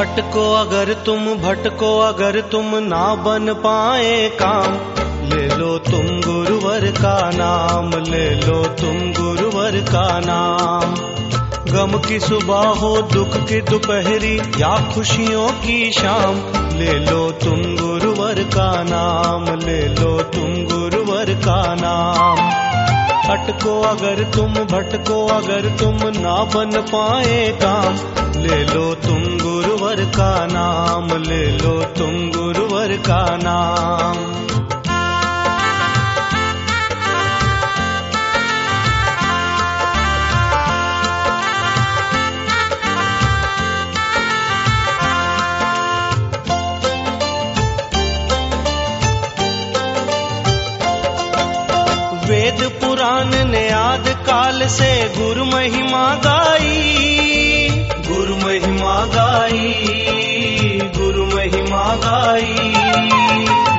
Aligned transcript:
अटको 0.00 0.54
अगर 0.54 0.94
तुम 0.94 1.24
भटको, 1.24 1.98
अगर 1.98 2.40
तुम 2.40 2.64
ना 2.64 3.14
बन 3.14 3.52
पाए 3.52 4.28
काम, 4.42 4.72
ले 5.28 5.48
लो 5.48 5.78
तुम 5.78 6.02
गुरुवर 6.02 6.80
का 6.80 7.30
नाम, 7.34 7.90
ले 7.90 8.30
लो 8.30 8.64
तुम 8.64 9.24
गुरुवर 9.24 9.70
का 9.70 10.20
नाम। 10.20 10.94
गम 11.72 11.98
की 11.98 12.20
सुबह 12.20 12.60
हो, 12.60 13.02
दुख 13.02 13.36
की 13.36 13.60
दोपहरी, 13.60 14.38
या 14.38 14.92
खुशियों 14.94 15.48
की 15.48 15.92
शाम, 15.92 16.34
ले 16.78 16.92
लो 16.92 17.30
तुम 17.30 17.56
गुरुवर 17.56 18.34
का 18.34 18.82
नाम, 18.82 19.44
ले 19.58 19.88
लो 19.88 20.22
तुम 20.22 20.78
गुरुवर 20.78 21.24
का 21.24 21.74
नाम। 21.74 22.89
अटको 23.40 23.80
अगर 23.80 24.24
तुम 24.24 24.54
भटको, 24.54 25.26
अगर 25.26 25.68
तुम 25.76 25.96
ना 26.22 26.44
बन 26.44 26.70
पाए 26.80 27.58
काम, 27.62 27.94
ले 28.36 28.64
लो 28.74 28.94
तुम 28.94 29.22
गुरुवर 29.38 30.04
का 30.04 30.46
नाम, 30.46 31.22
ले 31.22 31.46
लो 31.46 31.82
तुम 31.82 32.30
गुरुवर 32.30 32.96
का 32.96 33.36
नाम। 33.36 34.59
वेद 52.30 52.80
पुराण 52.84 53.44
ने 53.44 53.70
आद 53.70 54.08
काल 54.08 54.68
से 54.68 55.12
गुरु 55.18 55.44
महिमा 55.44 56.14
गाई। 56.14 56.86
गुरु 58.08 58.36
महिमा 58.36 59.04
गाई 59.06 59.72
गुरु 60.96 61.36
महिमा 61.36 61.96
गाई। 61.96 62.72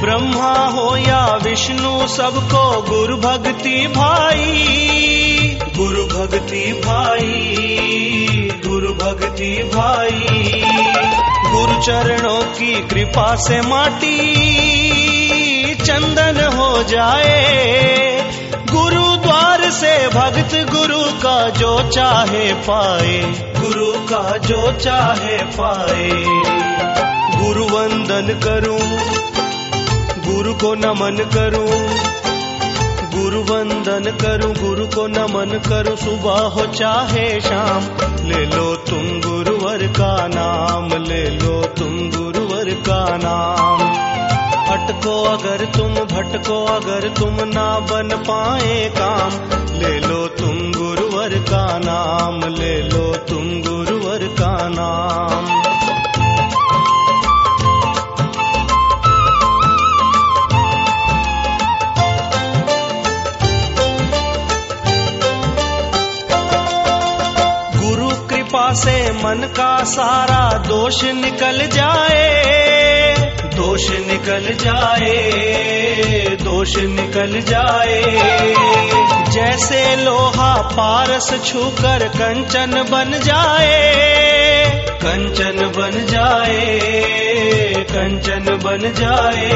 ब्रह्मा 0.00 0.66
हो 0.66 0.96
या 0.96 1.38
विष्णु 1.42 2.08
सबको 2.08 2.82
गुरु 2.82 3.16
भक्ति 3.16 3.86
भाई। 3.86 4.66
गुरु 5.76 6.04
भक्ति 6.04 6.72
भाई 6.72 7.42
गुरु 8.66 8.94
भक्ति 8.94 9.70
भाई। 9.74 10.20
गुरु 11.52 11.82
चरणों 11.82 12.42
की 12.42 12.86
कृपा 12.88 13.36
से 13.36 13.60
माटी 13.60 14.54
चंदन 15.74 16.52
हो 16.56 16.82
जाए। 16.82 18.23
से 19.70 20.08
भक्त 20.08 20.54
गुरु 20.72 21.02
का 21.22 21.50
जो 21.50 21.90
चाहे 21.90 22.52
पाए। 22.54 23.18
गुरु 23.60 23.92
का 23.92 24.36
जो 24.38 24.72
चाहे 24.72 25.38
पाए। 25.38 26.10
गुरु 27.38 27.64
वंदन 27.64 28.40
करूँ 28.44 28.80
गुरु 30.24 30.54
को 30.54 30.74
नमन 30.74 31.16
करूँ 31.34 32.04
गुरु 33.14 33.40
वंदन 33.42 34.10
करूँ 34.22 34.54
गुरु 34.54 34.86
को 34.86 35.06
नमन 35.06 35.60
करूँ। 35.68 35.96
सुबह 35.96 36.40
हो 36.48 36.66
चाहे 36.66 37.40
शाम 37.40 37.82
ले 38.28 38.46
लो 38.46 38.74
तुम 38.76 39.20
गुरुवर 39.20 39.86
का 39.86 40.26
नाम 40.26 41.02
ले 41.02 41.24
लो 41.30 41.62
तुम 41.78 41.98
गुरुवर 42.10 42.70
का 42.70 43.16
नाम। 43.16 43.80
अटको 44.68 45.24
अगर 45.24 45.64
तुम 45.64 45.93
भटको 46.34 46.54
अगर 46.66 47.08
तुम 47.08 47.36
ना 47.48 47.64
बन 47.80 48.08
पाए 48.28 48.78
काम, 48.96 49.34
ले 49.72 49.98
लो 50.00 50.26
तुम 50.28 50.56
गुरुवर 50.72 51.34
का 51.50 51.66
नाम, 51.78 52.40
ले 52.54 52.74
लो 52.82 53.04
तुम 53.28 53.44
गुरुवर 53.62 54.24
का 54.40 54.50
नाम। 54.68 55.44
गुरु 67.78 68.10
कृपा 68.26 68.72
से 68.74 68.96
मन 69.12 69.48
का 69.56 69.72
सारा 69.84 70.42
दोष 70.68 71.02
निकल 71.14 71.66
जाए, 71.68 72.26
दोष 73.56 73.90
निकल 74.08 74.52
जाए। 74.64 75.63
दोष 76.64 76.76
निकल 76.76 77.40
जाए। 77.40 78.02
जैसे 79.28 79.96
लोहा 79.96 80.62
पारस 80.62 81.30
छूकर 81.46 82.08
कंचन 82.08 82.70
बन 82.90 83.20
जाए। 83.24 83.74
कंचन 84.86 85.72
बन 85.76 86.06
जाए, 86.06 86.80
कंचन 87.90 88.60
बन 88.64 88.78
जाए। 88.78 89.50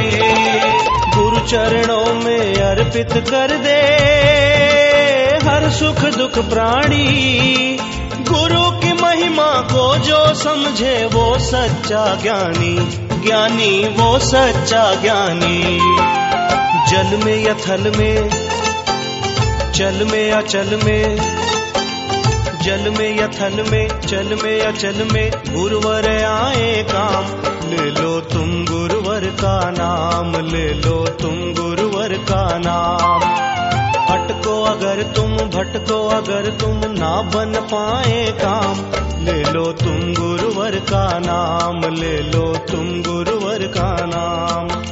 गुरु 1.16 1.38
चरणों 1.38 2.14
में 2.14 2.54
अर्पित 2.54 3.24
कर 3.30 3.56
दे। 3.56 3.80
हर 5.48 5.70
सुख 5.70 6.00
दुख 6.18 6.38
प्राणी 6.38 7.78
गुरु 8.28 8.70
की 8.70 8.92
महिमा 8.92 9.52
को 9.60 9.96
जो 9.96 10.34
समझे 10.34 11.08
वो 11.12 11.38
सच्चा 11.38 12.18
ज्ञानी 12.22 12.76
ज्ञानी 13.26 13.88
वो 13.88 14.18
सच्चा 14.18 14.94
ज्ञानी। 14.94 15.80
जल 16.90 17.24
में 17.24 17.44
या 17.44 17.54
थल 17.54 17.92
में, 17.98 18.30
चल 19.72 20.04
में 20.12 20.28
या 20.28 20.40
चल 20.40 20.80
में, 20.84 21.16
जल 22.62 22.90
में 22.98 23.18
या 23.18 23.28
थल 23.28 23.62
में, 23.70 24.00
चल 24.00 24.38
में 24.44 24.58
या 24.58 24.70
चल 24.70 25.08
में, 25.12 25.30
गुरुवर 25.30 26.08
आए 26.24 26.86
काम, 26.90 27.24
ले 27.70 27.90
लो 27.90 28.20
तुम 28.20 28.64
गुरुवर 28.64 29.26
का 29.26 29.70
नाम, 29.70 30.46
ले 30.46 30.74
लो 30.74 31.06
तुम 31.06 31.54
गुरुवर 31.54 32.12
का 32.12 32.58
नाम। 32.58 33.20
अटको 34.14 34.62
अगर 34.62 35.02
तुम, 35.02 35.36
भटको 35.36 36.08
अगर 36.08 36.50
तुम 36.50 36.80
ना 36.84 37.22
बन 37.22 37.60
पाए 37.60 38.26
काम, 38.44 38.74
ले 39.24 39.42
लो 39.52 39.72
तुम 39.72 40.14
गुरुवर 40.14 40.76
का 40.76 41.18
नाम, 41.18 41.94
ले 41.94 42.20
लो 42.20 42.54
तुम 42.70 43.02
गुरुवर 43.02 43.66
का 43.66 43.96
नाम। 44.06 44.87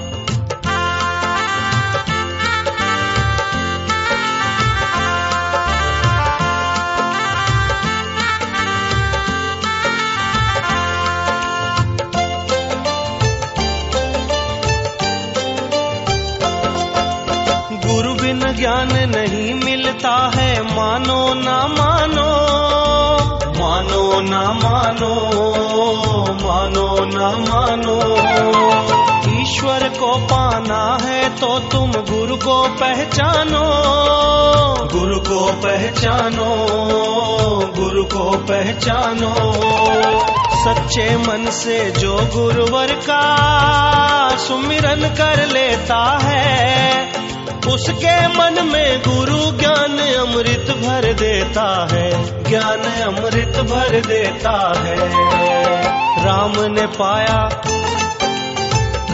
ज्ञान 18.67 18.89
नहीं 19.11 19.53
मिलता 19.55 20.13
है, 20.35 20.53
मानो 20.67 21.19
ना 21.35 21.57
मानो 21.67 22.25
मानो 23.59 24.21
ना 24.21 24.41
मानो 24.53 25.11
मानो 26.41 26.89
ना 27.05 27.29
मानो। 27.41 27.95
ईश्वर 29.41 29.89
को 29.99 30.17
पाना 30.27 30.81
है 31.03 31.29
तो 31.37 31.59
तुम 31.59 31.93
गुरु 32.11 32.37
को 32.37 32.57
पहचानो, 32.81 33.63
गुरु 34.93 35.21
को 35.21 35.45
पहचानो, 35.63 36.51
गुरु 37.77 38.05
को 38.05 38.31
पहचानो। 38.49 39.35
सच्चे 40.65 41.07
मन 41.17 41.51
से 41.51 41.79
जो 41.91 42.17
गुरुवर 42.35 42.93
का 43.03 43.23
सुमिरन 44.39 45.09
कर 45.15 45.47
लेता 45.47 46.03
है 46.23 47.26
उसके 47.57 48.29
मन 48.29 48.69
में 48.73 49.01
गुरु 49.01 49.59
ज्ञान 49.59 49.99
अमृत 49.99 50.77
भर 50.77 51.13
देता 51.13 51.89
है, 51.93 52.11
ज्ञान 52.45 52.81
अमृत 52.81 53.57
भर 53.71 54.01
देता 54.01 54.73
है। 54.77 54.97
राम 56.25 56.53
ने 56.73 56.87
पाया, 56.87 57.49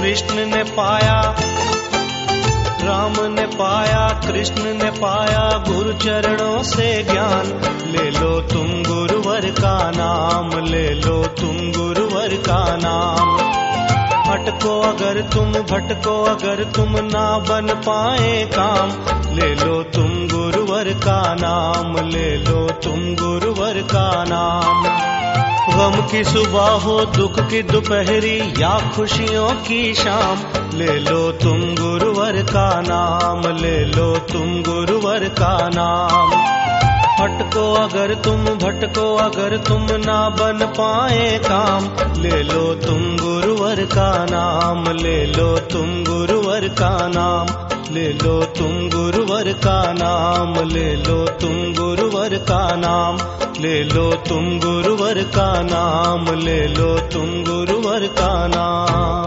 कृष्ण 0.01 0.35
ने 0.35 0.63
पाया, 0.63 1.35
राम 2.85 3.13
ने 3.33 3.47
पाया, 3.47 4.09
कृष्ण 4.09 4.63
ने 4.63 4.91
पाया 4.91 5.65
गुरु 5.69 5.93
चरणों 5.93 6.63
से 6.63 7.03
ज्ञान। 7.03 7.61
ले 7.87 8.11
लो 8.11 8.41
तुम 8.41 8.83
गुरुवर 8.83 9.41
का 9.41 9.91
नाम, 9.91 10.65
ले 10.65 10.89
लो 10.95 11.23
तुम 11.25 11.73
गुरुवर 11.73 12.29
का 12.29 12.77
नाम। 12.77 13.72
भटको, 14.29 14.81
अगर 14.81 15.21
तुम 15.21 15.53
भटको, 15.53 16.23
अगर 16.23 16.65
तुम 16.65 16.91
ना 16.91 17.39
बन 17.39 17.75
पाए 17.75 18.51
काम, 18.59 18.91
ले 19.35 19.55
लो 19.55 19.83
तुम 19.83 20.05
गुरुवर 20.05 20.85
का 20.85 21.35
नाम, 21.35 22.09
ले 22.09 22.37
लो 22.37 22.69
तुम 22.69 22.95
गुरुवर 22.95 23.83
का 23.83 24.25
नाम। 24.25 24.85
गम 25.77 26.07
की 26.07 26.25
सुबह 26.25 26.69
हो, 26.69 27.05
दुख 27.05 27.41
की 27.41 27.63
दोपहरी, 27.63 28.63
या 28.63 28.91
खुशियों 28.97 29.51
की 29.51 29.95
शाम, 29.95 30.39
ले 30.75 30.99
लो 30.99 31.33
तुम 31.33 31.61
गुरुवर 31.61 32.43
का 32.43 32.81
नाम, 32.81 33.57
ले 33.57 33.85
लो 33.85 34.17
तुम 34.17 34.63
गुरुवर 34.63 35.29
का 35.29 35.71
नाम। 35.75 36.72
भटको, 37.23 37.75
अगर 37.75 38.15
तुम 38.15 38.45
भटको, 38.45 39.17
अगर 39.17 39.57
तुम 39.57 39.87
ना 39.91 40.29
बन 40.29 40.67
पाए 40.67 41.39
काम, 41.39 41.85
ले 42.23 42.43
लो 42.43 42.75
तुम 42.75 43.03
गुरुवर 43.17 43.85
का 43.85 44.27
नाम, 44.31 44.91
ले 44.97 45.27
लो 45.27 45.59
तुम 45.59 46.05
गुरुवर 46.05 46.69
का 46.69 47.09
नाम, 47.09 47.47
ले 47.95 48.09
लो 48.13 48.43
तुम 48.43 48.89
गुरुवर 48.89 49.53
का 49.53 49.93
नाम, 49.93 50.69
ले 50.69 50.97
लो 50.97 51.27
तुम 51.27 51.53
गुरुवर 51.53 52.35
का 52.35 52.77
नाम, 52.77 53.17
ले 53.61 53.85
लो 53.85 54.13
तुम 54.29 54.59
गुरुवर 54.59 55.23
का 55.23 55.63
नाम, 55.63 56.35
ले 56.35 56.67
लो 56.67 56.99
तुम 56.99 57.27
गुरुवर 57.45 58.07
का 58.07 58.47
नाम। 58.47 59.22